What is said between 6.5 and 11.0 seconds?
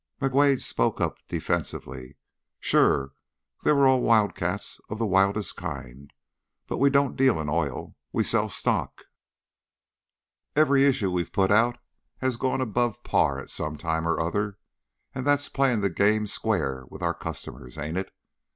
But we don't deal in oil, we sell stock. Every